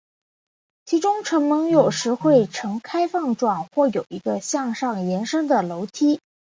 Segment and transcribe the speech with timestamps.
[0.83, 6.19] 其中城门有时会呈开放状或有一个向上延伸的楼梯。